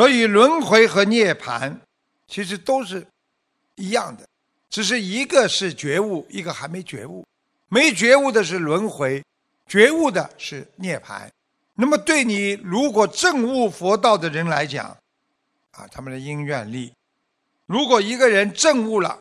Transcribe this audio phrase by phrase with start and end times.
[0.00, 1.76] 所以轮回和涅槃
[2.26, 3.06] 其实都是
[3.74, 4.26] 一样的，
[4.70, 7.22] 只是一个是觉悟，一个还没觉悟。
[7.68, 9.22] 没觉悟的是轮回，
[9.66, 11.28] 觉悟的是涅槃。
[11.74, 14.86] 那么对你如果证悟佛道的人来讲，
[15.72, 16.90] 啊，他们的因愿力，
[17.66, 19.18] 如果一个人证悟了，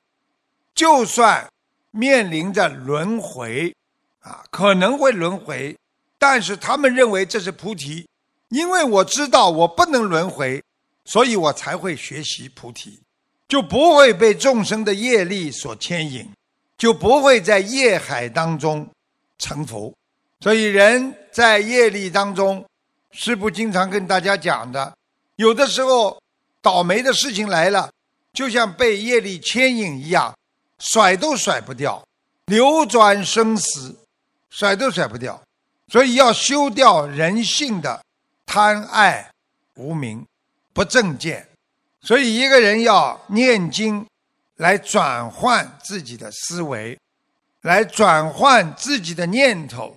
[0.73, 1.45] 就算
[1.91, 3.75] 面临着轮回，
[4.21, 5.77] 啊，可能会轮回，
[6.17, 8.07] 但是他们认为这是菩提，
[8.47, 10.63] 因为我知道我不能轮回，
[11.09, 12.99] 所以我才会学习菩提，
[13.47, 16.29] 就不会被众生的业力所牵引，
[16.77, 18.87] 就不会在业海当中
[19.39, 19.91] 成佛。
[20.41, 22.63] 所以人在业力当中，
[23.09, 24.95] 师父经常跟大家讲的，
[25.37, 26.21] 有的时候
[26.61, 27.91] 倒霉的事情来了，
[28.31, 30.37] 就像被业力牵引一样，
[30.77, 32.05] 甩都甩不掉，
[32.45, 33.97] 流转生死，
[34.51, 35.41] 甩都甩不掉。
[35.91, 37.99] 所以要修掉人性的
[38.45, 39.31] 贪爱、
[39.73, 40.23] 无明、
[40.79, 41.45] 不正见。
[41.99, 44.07] 所以一个人要念经，
[44.55, 46.97] 来转换自己的思维，
[47.63, 49.93] 来转换自己的念头。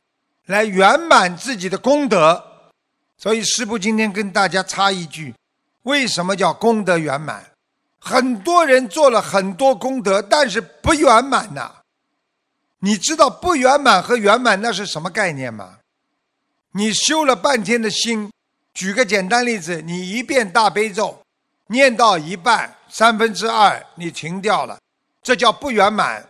[0.46, 2.44] 来圆满自己的功德，
[3.16, 5.32] 所以师父今天跟大家插一句：
[5.84, 7.48] 为什么叫功德圆满？
[8.00, 11.72] 很多人做了很多功德，但是不圆满呐。
[12.80, 15.78] 你知道不圆满和圆满那是什么概念吗？
[16.72, 18.32] 你修了半天的心，
[18.74, 21.22] 举个简单例子，你一遍大悲咒
[21.66, 24.78] 念到一半，三分之二你停掉了，
[25.22, 26.26] 这叫不圆满。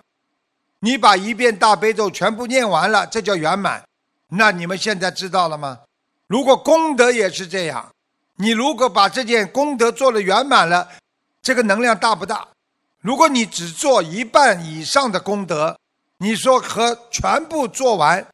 [0.80, 3.82] 你把一遍大悲咒全部念完了，这叫圆满。
[4.28, 5.78] 那你们现在知道了吗？
[6.26, 7.88] 如果功德也是这样，
[8.36, 10.88] 你如果把这件功德做了圆满了，
[11.40, 12.48] 这个能量大不大？
[13.00, 15.78] 如果你只做一半以上的功德，
[16.18, 18.26] 你说和全部做完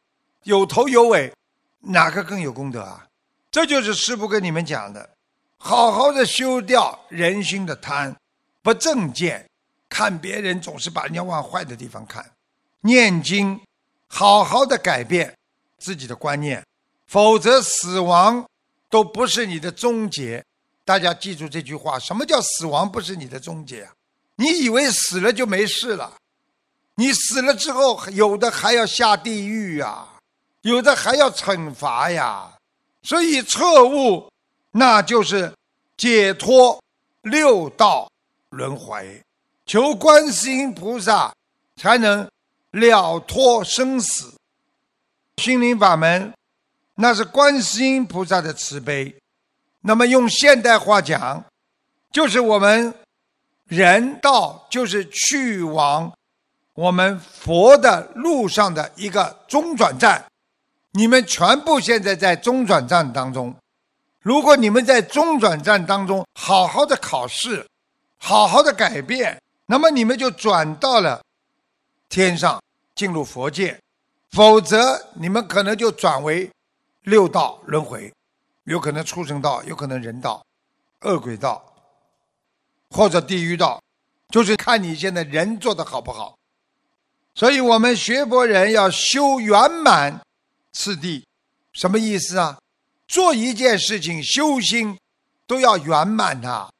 [0.43, 1.33] 有头有尾，
[1.81, 3.05] 哪个更有功德啊？
[3.51, 5.09] 这就是师父跟你们讲的，
[5.57, 8.15] 好好的修掉人心的贪，
[8.61, 9.45] 不正见，
[9.89, 12.29] 看别人总是把人家往坏的地方看，
[12.81, 13.59] 念经，
[14.07, 15.33] 好好的改变。
[15.81, 16.61] 自己的观念，
[17.07, 18.45] 否则死亡
[18.89, 20.43] 都不是你的终结。
[20.83, 23.93] 大家记住这句话：什么叫死亡不是你的终结啊？
[24.35, 26.13] 你以为死了就没事了？
[26.95, 30.05] 你死了之后，有的还要下地狱呀，
[30.63, 32.51] 有的还要惩罚呀。
[33.03, 34.29] 所以彻悟，
[34.71, 35.53] 那就是
[35.97, 36.81] 解脱
[37.21, 38.09] 六道
[38.49, 39.21] 轮回，
[39.65, 41.33] 求观世音菩萨
[41.77, 42.29] 才能
[42.71, 44.33] 了脱生死。
[45.37, 46.33] 心灵法门，
[46.95, 49.15] 那是观世音菩萨的慈悲。
[49.81, 51.43] 那么用现代话讲，
[52.11, 52.93] 就是我们
[53.65, 56.11] 人道，就是去往
[56.73, 60.25] 我们佛的路上的一个中转站。
[60.91, 63.55] 你们全部现在在中转站当中。
[64.21, 67.65] 如果你们在中转站当中好好的考试，
[68.17, 71.21] 好好的改变，那么你们就转到了
[72.09, 72.61] 天上，
[72.95, 73.79] 进入佛界。
[74.31, 76.49] 否则，你们可能就转为
[77.03, 78.13] 六道轮回，
[78.65, 80.43] 有可能畜生道，有可能人道、
[81.01, 81.63] 恶鬼道，
[82.91, 83.81] 或者地狱道，
[84.29, 86.35] 就是看你现在人做的好不好。
[87.33, 90.19] 所以我们学佛人要修圆满
[90.73, 91.25] 次第，
[91.73, 92.59] 什么意思啊？
[93.07, 94.97] 做一件事情修心
[95.47, 96.71] 都要圆满的。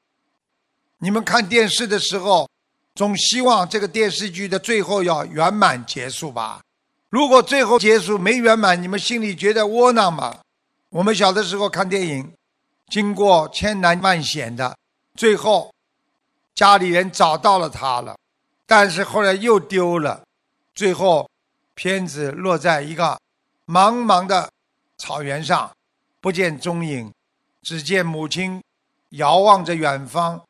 [1.00, 2.50] 你们看电视的时候，
[2.94, 6.61] 总希望这个电视剧的最后要圆满结束吧？
[7.09, 10.39] 如果最后结束没圆满，你们心里觉得窝囊吗？
[10.89, 12.31] 我们小的时候看电影，
[12.89, 14.77] 经过千难万险的，
[15.16, 15.73] 最后
[16.53, 18.17] 家里人找到了他了，
[18.67, 20.23] 但是后来又丢了，
[20.75, 21.27] 最后
[21.73, 23.17] 片子落在一个
[23.69, 24.50] 茫茫的
[24.97, 25.72] 草原上，
[26.19, 27.13] 不见踪影，
[27.62, 28.59] 只见母亲
[29.09, 30.41] 遥望着远方，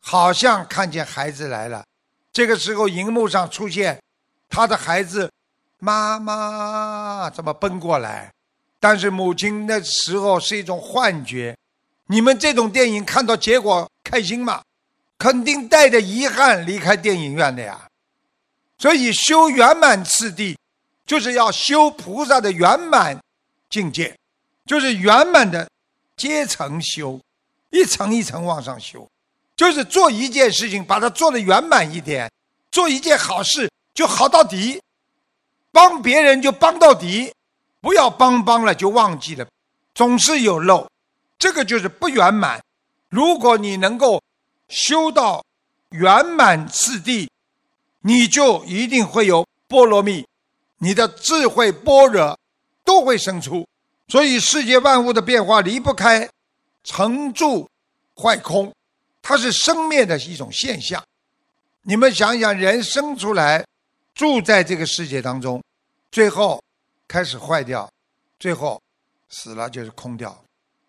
[0.00, 1.84] 好像看见孩子来了。
[2.32, 4.02] 这个时候，荧幕上出现
[4.48, 5.30] 他的孩子。
[5.78, 8.32] 妈妈怎么奔过来？
[8.80, 11.54] 但是母亲那时候是一种幻觉。
[12.06, 14.62] 你们这种电影看到结果开心吗？
[15.18, 17.86] 肯定带着遗憾离开电影院的呀。
[18.78, 20.58] 所以修圆满次第，
[21.06, 23.18] 就是要修菩萨的圆满
[23.68, 24.16] 境界，
[24.66, 25.68] 就是圆满的
[26.16, 27.20] 阶层修，
[27.70, 29.08] 一层一层往上修，
[29.56, 32.30] 就是做一件事情把它做的圆满一点，
[32.70, 34.80] 做一件好事就好到底。
[35.70, 37.32] 帮别人就帮到底，
[37.80, 39.44] 不要帮帮了就忘记了，
[39.92, 40.88] 总是有漏，
[41.36, 42.62] 这个就是不圆满。
[43.08, 44.22] 如果你能够
[44.68, 45.44] 修到
[45.90, 47.28] 圆满次第，
[48.02, 50.24] 你就一定会有波罗蜜，
[50.78, 52.38] 你的智慧般若
[52.84, 53.66] 都会生出。
[54.08, 56.28] 所以世界万物的变化离不开
[56.82, 57.68] 成住
[58.14, 58.72] 坏空，
[59.22, 61.02] 它是生灭的一种现象。
[61.82, 63.64] 你们想想，人生出来，
[64.14, 65.62] 住在这个世界当中，
[66.12, 66.62] 最后
[67.08, 67.90] 开始坏掉，
[68.38, 68.80] 最后
[69.30, 70.38] 死了就是空掉。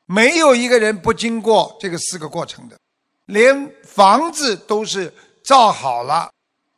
[0.05, 2.77] 没有一个人不经过这个四个过程的，
[3.25, 5.11] 连房子都是
[5.43, 6.29] 造好了，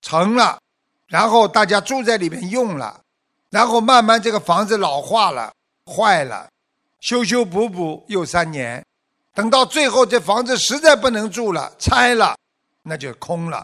[0.01, 0.59] 成了，
[1.07, 2.99] 然后大家住在里面用了，
[3.49, 5.51] 然后慢慢这个房子老化了，
[5.85, 6.49] 坏了，
[6.99, 8.83] 修修补补又三年，
[9.33, 12.35] 等到最后这房子实在不能住了，拆了，
[12.83, 13.63] 那就空了。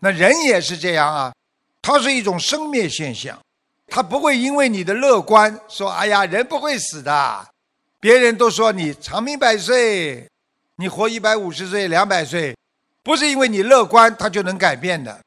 [0.00, 1.32] 那人也是这样啊，
[1.80, 3.38] 它是一种生灭现象，
[3.86, 7.48] 它不会因为你的乐观说，哎呀，人不会死的。
[8.00, 10.28] 别人都说你长命百岁，
[10.76, 12.54] 你活一百五十岁、两百岁，
[13.02, 15.20] 不是因为你乐观，它就能改变的。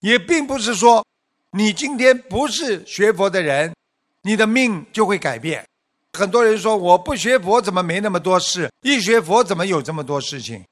[0.00, 1.04] 也并不是说
[1.52, 3.74] 你今天不是学佛的人，
[4.22, 5.64] 你的命就会改变。
[6.12, 10.64] 很多人说我不学佛怎么没那么多事，一学佛怎么有这么多事情？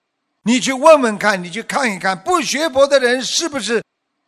[0.43, 3.83] 你去问问看，你去看一看，不学佛的人是不是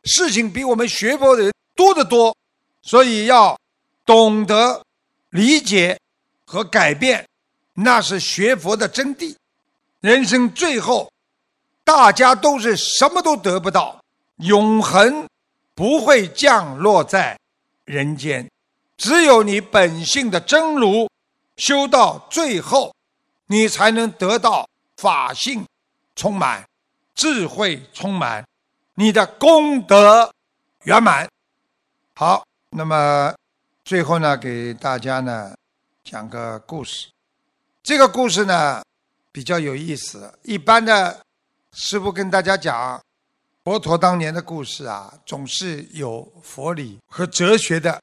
[0.04, 2.36] 事情比我们学佛的人多得多？
[2.82, 3.58] 所以要
[4.06, 4.82] 懂得
[5.30, 5.98] 理解。
[6.44, 7.26] 和改变，
[7.72, 9.34] 那是学佛的真谛。
[10.00, 11.10] 人生最后，
[11.82, 13.98] 大家都是什么都得不到，
[14.36, 15.26] 永恒
[15.74, 17.38] 不会降落在
[17.84, 18.48] 人间。
[18.96, 21.08] 只有你本性的真如
[21.56, 22.94] 修到最后，
[23.46, 25.66] 你才能得到法性
[26.14, 26.64] 充满，
[27.14, 28.44] 智慧充满，
[28.94, 30.32] 你的功德
[30.84, 31.28] 圆满。
[32.14, 33.34] 好，那么
[33.84, 35.54] 最后呢，给大家呢。
[36.04, 37.06] 讲个故事，
[37.80, 38.82] 这个故事呢
[39.30, 40.36] 比较有意思。
[40.42, 41.24] 一般的
[41.74, 43.00] 师傅跟大家讲
[43.64, 48.02] 佛陀当年的故事啊，总是有佛理和哲学的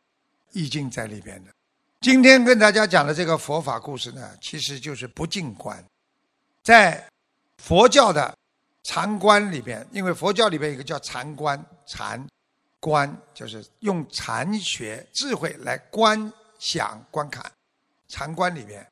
[0.53, 1.51] 意境在里边的。
[1.99, 5.83] 今天跟大家讲的这个佛法故事呢，其实就是不净观。
[6.63, 7.05] 在
[7.57, 8.33] 佛教的
[8.83, 12.25] 禅观里边，因为佛教里边有个叫禅观，禅
[12.79, 17.51] 观就是用禅学智慧来观想观看。
[18.07, 18.87] 禅观里边，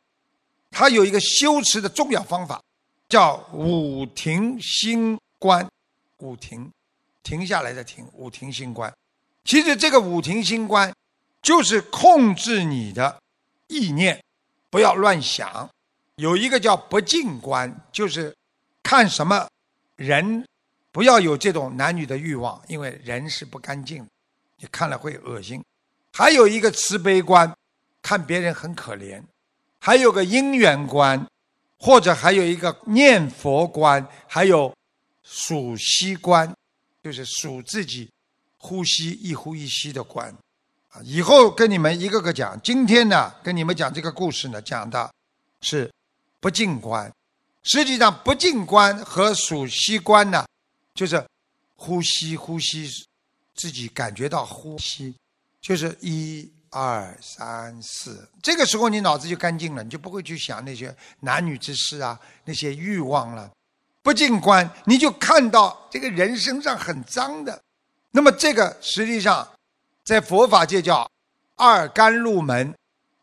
[0.71, 2.61] 它有一个修持的重要方法，
[3.07, 5.65] 叫五停心观。
[6.19, 6.71] 五停，
[7.23, 8.93] 停下来的停，五停心观。
[9.43, 10.93] 其实这个五停心观，
[11.41, 13.21] 就是控制你的
[13.67, 14.23] 意念，
[14.69, 15.69] 不要乱想。
[16.15, 18.35] 有一个叫不净观，就是
[18.83, 19.47] 看什么
[19.95, 20.45] 人，
[20.91, 24.07] 不要有这种男女的欲望，因为人是不干净，
[24.57, 25.63] 你看了会恶心。
[26.13, 27.53] 还有一个慈悲观。
[27.99, 29.21] 看别人很可怜，
[29.79, 31.27] 还有个因缘观，
[31.77, 34.73] 或者还有一个念佛观，还有
[35.29, 36.56] 数息观，
[37.03, 38.09] 就是数自己
[38.57, 40.33] 呼吸一呼一吸的观。
[40.89, 42.59] 啊，以后跟你们一个个讲。
[42.62, 45.13] 今天呢，跟你们讲这个故事呢，讲的
[45.62, 45.91] 是
[46.39, 47.12] 不净观。
[47.63, 50.45] 实际上，不净观和数息观呢，
[50.94, 51.21] 就是
[51.75, 52.89] 呼吸呼吸，
[53.56, 55.13] 自己感觉到呼吸，
[55.59, 56.50] 就是一。
[56.69, 63.50] 二三四，这个时候你脑子就干净了，你就不会去想那些男女之事啊，那些欲望了。
[64.07, 67.62] 不净观，你就看到这个人身上很脏的。
[68.12, 69.45] 那么这个实际上，
[70.06, 71.06] 在佛法界叫
[71.57, 72.74] 二甘露门，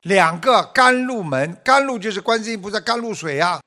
[0.02, 3.62] 两个甘露门，甘露就是观世音菩萨甘露水啊，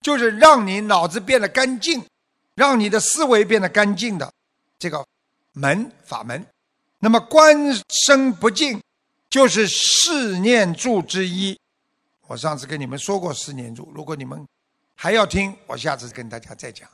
[0.00, 2.04] 就是让你脑子变得干净，
[2.56, 4.28] 让你的思维变得干净的
[4.80, 5.06] 这个
[5.52, 6.44] 门法门。
[6.98, 7.56] 那么观
[7.88, 8.80] 身不净。
[9.30, 11.56] 就是四念住之一，
[12.26, 13.92] 我上次跟你们说过四念住。
[13.94, 14.42] 如果你们
[15.00, 16.88] 还要听，我下次跟大家再讲。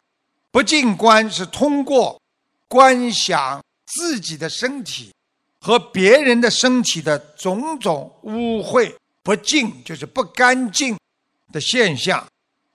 [0.50, 2.20] 不净观是通过
[2.68, 5.11] 观想自己的身体
[5.58, 10.94] 和别人的身体的种种污秽不净，就是不干净
[11.50, 12.25] 的现象，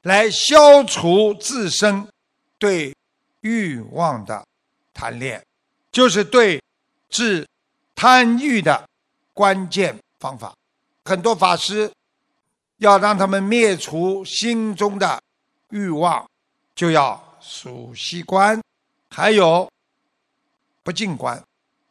[0.02, 2.08] 来消除自身
[2.58, 2.92] 对
[3.42, 4.44] 欲望的
[4.96, 5.40] 贪恋，
[5.92, 6.60] 就是对
[7.10, 7.48] 治
[7.94, 8.84] 贪欲的。
[9.32, 10.54] 关键方法，
[11.06, 11.90] 很多法师
[12.80, 15.22] 要让他们灭除心中的
[15.70, 16.28] 欲望，
[16.76, 18.62] 就要数息观，
[19.10, 19.70] 还有
[20.84, 21.42] 不净观。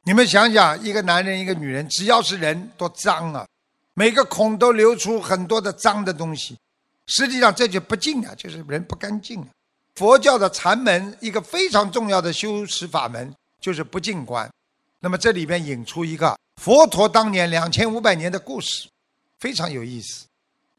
[0.03, 3.47] 你们想想，一个男人，一个女人，只要是人，多脏啊！
[3.93, 6.57] 每个孔都流出很多的脏的东西。
[7.07, 9.47] 实际上，这就不净啊，就是人不干净。
[9.95, 14.49] 佛教的禅门一个非常重要的修持法门就是不净观。
[15.01, 16.39] 那么这里边引出一个。
[16.57, 18.89] 佛陀当年两千五百年的故事，
[19.39, 20.28] 非常有意思。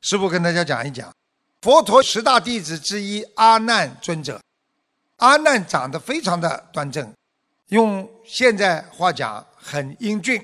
[0.02, 1.14] 师父跟大家讲一讲，
[1.62, 4.40] 佛陀十大弟子之一阿难尊者。
[5.18, 7.14] 阿难长得非常的端正，
[7.68, 10.42] 用现在话讲，很英俊，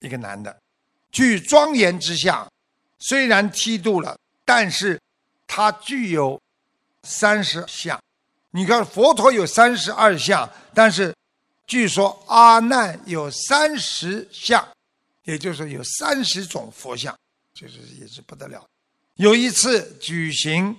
[0.00, 0.56] 一个男的，
[1.12, 2.46] 具庄严之相。
[2.98, 5.00] 虽然剃度了，但是
[5.46, 6.40] 他具有
[7.04, 8.00] 三十相。
[8.50, 11.14] 你看佛陀有三十二相，但是
[11.66, 14.66] 据说阿难有三十相，
[15.22, 17.16] 也就是有三十种佛像，
[17.54, 18.66] 就是也是不得了。
[19.16, 20.76] 有一次举行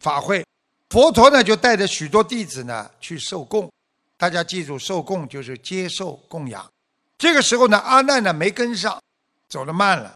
[0.00, 0.44] 法会，
[0.90, 3.70] 佛陀呢就带着许多弟子呢去受供。
[4.16, 6.68] 大家记住，受供就是接受供养。
[7.18, 9.00] 这个时候呢，阿难呢没跟上，
[9.48, 10.14] 走得慢了。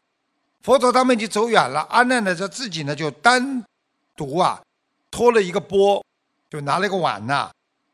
[0.61, 3.63] 佛陀他们已经走远了，阿难呢他自己呢就单
[4.15, 4.61] 独啊
[5.09, 6.03] 拖了一个钵。
[6.49, 7.49] 就拿了个碗呐，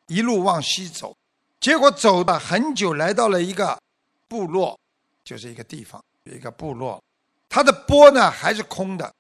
[0.07, 1.15] 一路往西走，
[1.60, 3.79] 结果走了很久，来到了一个
[4.27, 4.75] 部落，
[5.24, 7.00] 就是一个地方，一个部落，
[7.48, 9.13] 他的钵呢还是空的，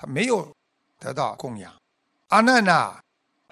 [0.00, 0.50] 他没有
[0.98, 1.70] 得到供养。
[2.28, 2.98] 阿难呐，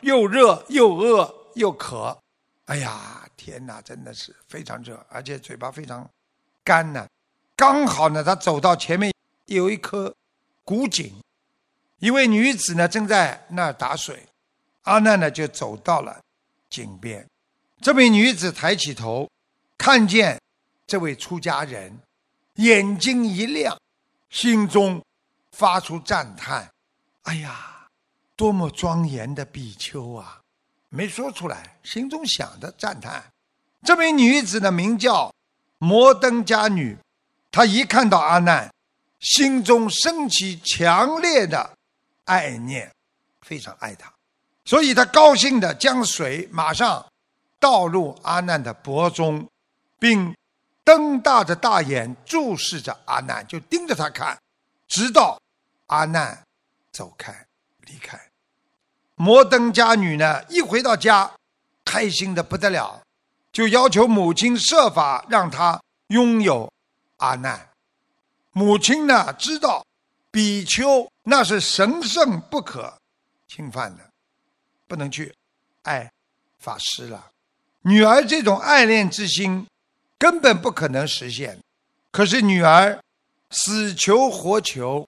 [0.01, 2.19] 又热又饿又渴，
[2.65, 6.09] 哎呀，天哪，真的是非常热，而且嘴巴非常
[6.65, 7.07] 干呢。
[7.55, 9.13] 刚好呢，他走到前面
[9.45, 10.15] 有一棵
[10.65, 11.13] 古井，
[11.99, 14.25] 一位女子呢正在那儿打水。
[14.85, 16.19] 阿难呢，就走到了
[16.71, 17.29] 井边。
[17.83, 19.29] 这位女子抬起头，
[19.77, 20.41] 看见
[20.87, 21.99] 这位出家人，
[22.55, 23.79] 眼睛一亮，
[24.31, 25.05] 心中
[25.59, 26.71] 发出赞叹
[27.25, 27.89] ：“哎呀，
[28.37, 30.41] 多么庄严的比丘啊！”
[30.89, 33.25] 没说出来，心中想的赞叹。
[33.83, 35.35] 这名女子的名叫
[35.79, 36.97] 摩登伽女，
[37.51, 38.73] 她一看到阿难，
[39.19, 41.77] 心中升起强烈的
[42.27, 42.89] 爱念，
[43.41, 44.13] 非常爱他。
[44.65, 47.05] 所以他高兴的将水马上
[47.59, 49.45] 倒入阿难的脖中，
[49.99, 50.33] 并
[50.85, 54.39] 瞪大着大眼注视着阿难，就盯着他看，
[54.87, 55.41] 直到
[55.89, 56.43] 阿难
[56.91, 57.47] 走开
[57.83, 58.19] 离开。
[59.17, 61.31] 摩登家女呢，一回到家，
[61.85, 63.03] 开心的不得了，
[63.53, 66.73] 就要求母亲设法让他拥有
[67.19, 67.69] 阿难。
[68.53, 69.85] 母亲呢，知道
[70.31, 72.99] 比丘那是神圣不可
[73.47, 74.09] 侵犯的。
[74.87, 75.35] 不能去
[75.83, 76.11] 爱
[76.59, 77.31] 法师了，
[77.83, 79.67] 女儿这种爱恋之心
[80.17, 81.59] 根本不可能实现。
[82.11, 82.99] 可是女儿
[83.51, 85.07] 死求活求，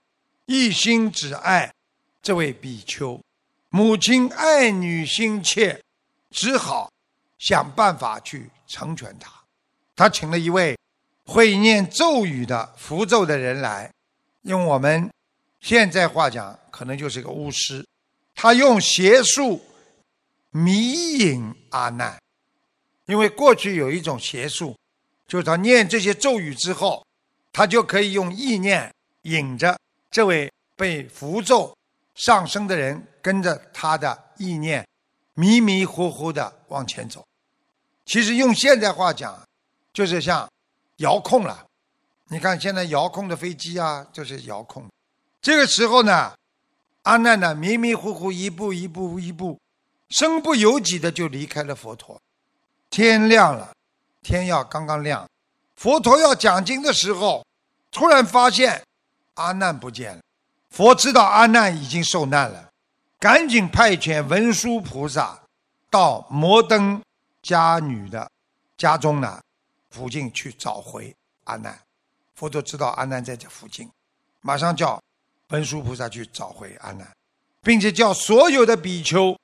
[0.50, 1.72] 一心只爱
[2.20, 3.20] 这位比丘。
[3.68, 5.80] 母亲爱女心切，
[6.32, 6.90] 只好
[7.38, 9.30] 想办法去成全他。
[9.94, 10.76] 他请了一位
[11.24, 13.88] 会念咒语的符咒的人来，
[14.42, 15.08] 用我们
[15.60, 17.86] 现在话讲，可能就是个巫师。
[18.34, 19.64] 他用邪术。
[20.52, 22.20] 迷引阿难，
[23.06, 24.76] 因为过去有一种邪术，
[25.28, 27.06] 就是他念这些咒语之后，
[27.52, 28.92] 他就可以用意念
[29.22, 29.78] 引着
[30.10, 31.74] 这位被符咒
[32.14, 34.86] 上升的人，跟着他的意念
[35.34, 37.24] 迷迷糊糊的往前走。
[38.04, 39.40] 其实用现在话讲，
[39.92, 40.48] 就是像
[40.96, 41.64] 遥控了。
[42.28, 44.84] 你看现在遥控的飞机啊，就是遥控。
[45.40, 46.32] 这个时候呢，
[47.02, 49.58] 阿难呢迷迷糊糊一步一步一步。
[50.10, 52.20] 身不由己的就离开了佛陀。
[52.90, 53.72] 天亮了，
[54.22, 55.24] 天要刚刚亮，
[55.76, 57.46] 佛陀要讲经的时候，
[57.92, 58.82] 突然发现
[59.40, 60.22] 阿难不见了。
[60.70, 62.70] 佛知道阿难已经受难了，
[63.18, 65.40] 赶紧派遣文殊菩萨
[65.90, 67.02] 到摩登
[67.42, 68.30] 伽女的
[68.76, 69.40] 家中呢
[69.90, 71.78] 附近去找回阿难。
[72.34, 73.90] 佛陀知道阿难在这附近，
[74.40, 75.02] 马上叫
[75.48, 77.10] 文殊菩萨去找回阿难，
[77.62, 79.36] 并且叫所有的比丘。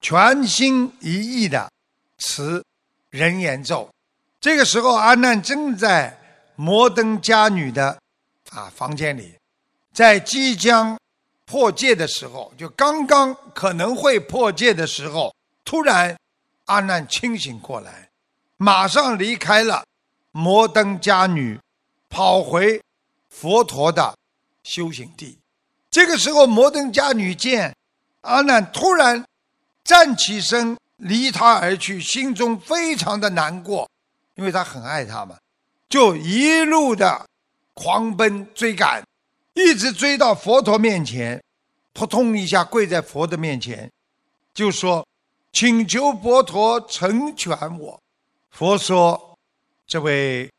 [0.00, 1.72] 全心一意的
[2.18, 2.62] 持
[3.08, 3.88] 人言咒，
[4.38, 6.14] 这个时候阿难正在
[6.56, 7.98] 摩登伽女的
[8.50, 9.34] 啊房间里，
[9.94, 10.98] 在即将
[11.46, 15.32] 破戒的时候，就刚刚可能会破戒的时候，
[15.64, 16.14] 突然
[16.66, 18.10] 阿难清醒过来，
[18.56, 19.84] 马上离开了
[20.32, 21.58] 摩登伽女，
[22.10, 22.82] 跑回
[23.30, 24.14] 佛陀的
[24.64, 25.38] 修行地。
[25.90, 27.74] 这个时候，摩登伽女见
[28.22, 29.24] 阿难突然。
[29.84, 33.86] 站起身，离他而去，心中非常的难过，
[34.34, 35.36] 因为他很爱他嘛，
[35.90, 37.26] 就一路的
[37.74, 39.04] 狂奔追赶，
[39.54, 41.42] 一直追到佛陀面前，
[41.92, 43.90] 扑通一下跪在佛的面前，
[44.52, 45.06] 就说
[45.52, 48.00] ：“请求佛陀成全我。”
[48.50, 49.36] 佛说
[49.86, 50.50] ：“这位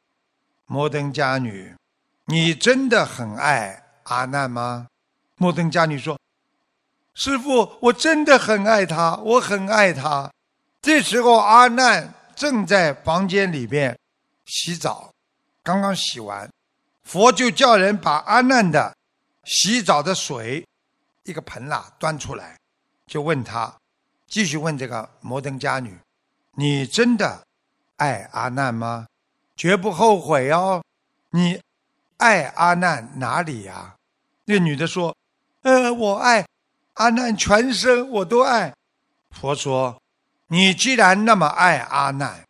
[0.66, 1.76] 摩登伽女，
[2.26, 4.88] 你真的很爱阿难吗？”
[5.38, 6.18] 摩登伽女说。
[7.14, 10.30] 师傅，我真的很爱他，我很爱他。
[10.82, 13.98] 这时候，阿难正在房间里边
[14.46, 15.10] 洗澡，
[15.64, 16.50] 刚刚洗完，
[17.06, 18.94] 佛就叫人把阿难的
[19.46, 20.68] 洗澡的水
[21.24, 22.58] 一个盆啦端出来，
[23.08, 23.74] 就问他，
[24.28, 25.98] 继续问这个摩登伽女
[26.58, 27.46] ：“你真的
[27.98, 29.08] 爱阿难吗？
[29.56, 30.84] 绝不后悔哦。
[31.30, 31.62] 你
[32.18, 33.96] 爱阿难哪里呀？”
[34.46, 35.16] 那女的说
[35.62, 36.46] ：“呃，我爱。”
[36.96, 38.74] 阿难全身我都爱，
[39.32, 40.02] 佛说
[40.48, 42.46] ：“你既然那么爱阿难，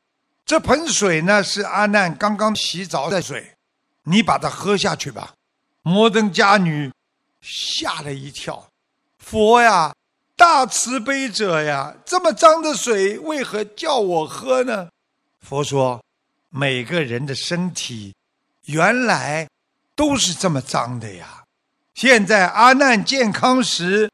[0.45, 3.54] 这盆水呢是阿难刚刚洗澡的水，
[4.05, 5.33] 你把它喝下去吧。”
[5.83, 6.91] 摩登伽女
[7.41, 8.67] 吓了一跳
[9.19, 9.93] ：“佛呀，
[10.35, 14.89] 大慈悲者呀，这么脏的水为何叫我喝呢？”
[15.41, 16.03] 佛说
[16.49, 18.15] ：“每个人的身体
[18.65, 19.47] 原来
[19.95, 21.43] 都是这么脏的呀。
[21.93, 24.09] 现在阿难健康时，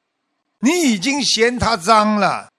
[0.60, 2.50] 你已经嫌他脏了。”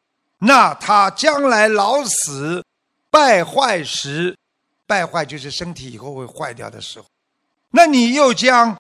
[0.45, 2.65] 那他将来老死、
[3.11, 4.37] 败坏时，
[4.89, 7.07] 败坏就是身体以后会坏掉的时候，
[7.73, 8.79] 那你又将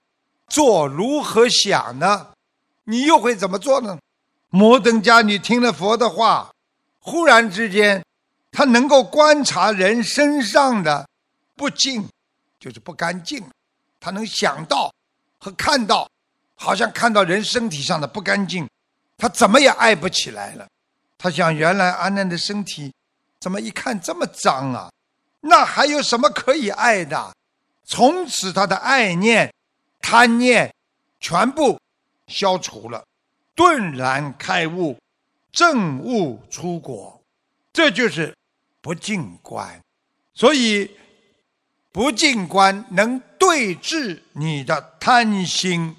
[0.48, 2.28] 做如何想呢？
[2.84, 3.98] 你又会怎么做呢？
[4.50, 6.52] 摩登伽女听了佛的话，
[7.00, 8.04] 忽然之间，
[8.50, 11.08] 她能够观察人身上的
[11.56, 12.06] 不净，
[12.60, 13.42] 就是不干净，
[13.98, 14.92] 他能想到
[15.38, 16.08] 和看到，
[16.54, 18.68] 好像看到人身体上的不干净，
[19.16, 20.66] 他怎么也爱不起来了。
[21.16, 22.92] 他想，原来阿难的身体
[23.40, 24.90] 怎么一看这么脏啊？
[25.40, 27.32] 那还有什么可以爱的？
[27.84, 29.52] 从此，他的爱念、
[30.00, 30.72] 贪念
[31.20, 31.78] 全部
[32.26, 33.04] 消除了，
[33.54, 34.96] 顿然开悟，
[35.50, 37.20] 正悟出果。
[37.72, 38.36] 这就是
[38.80, 39.80] 不净观。
[40.34, 40.90] 所以，
[41.90, 45.96] 不净观能对治你的贪心。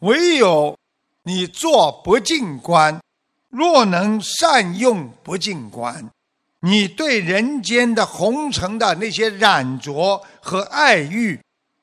[0.00, 0.78] 唯有
[1.22, 3.00] 你做不净观。
[3.48, 6.08] 若能善用不净观，
[6.60, 11.40] 你对人间的红尘的那些染着和爱欲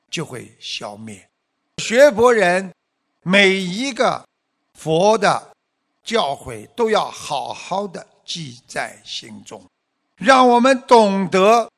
[0.09, 1.27] 就会消灭。
[1.77, 2.71] 学佛人
[3.23, 4.23] 每一个
[4.73, 5.51] 佛的
[6.03, 9.63] 教诲都要好好的记在心中，
[10.15, 11.69] 让我们懂得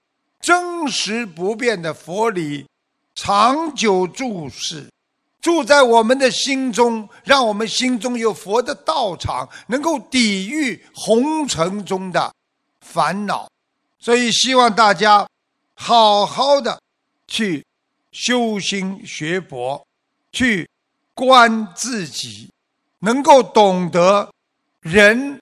[0.42, 2.66] 真实不变的佛理，
[3.16, 4.88] 长久注视。
[5.42, 12.34] 住在我们的心中，让我们心中有佛的道场，能够抵御红尘中的
[12.92, 13.48] 烦恼。
[14.00, 15.28] 所以，希望大家
[15.76, 16.82] 好好的
[17.28, 17.64] 去
[18.12, 19.86] 修心学佛，
[20.32, 20.68] 去
[21.14, 22.50] 观自己，
[23.00, 24.34] 能够懂得
[24.82, 25.40] 人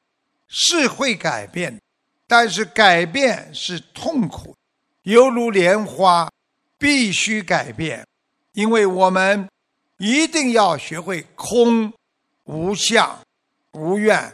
[0.47, 1.79] 是会改变，
[2.27, 4.55] 但是改变是痛苦，
[5.03, 6.29] 犹如莲花，
[6.77, 8.05] 必须改变，
[8.53, 9.47] 因为我们。
[9.99, 11.91] 一定要学会空、
[12.43, 13.19] 无相、
[13.71, 14.31] 无愿，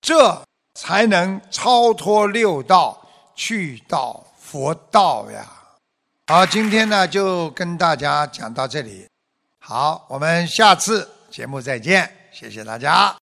[0.00, 3.00] 这才能超脱六道，
[3.34, 5.46] 去到佛道呀！
[6.26, 9.06] 好，今天呢就跟大家讲到这里。
[9.58, 13.14] 好，我们下次节目再见，谢谢大家。